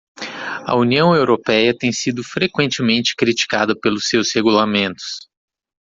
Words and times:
A 0.65 0.75
União 0.75 1.13
Europeia 1.15 1.77
tem 1.77 1.91
sido 1.91 2.23
frequentemente 2.23 3.15
criticada 3.15 3.79
pelos 3.79 4.07
seus 4.09 4.33
regulamentos. 4.33 5.29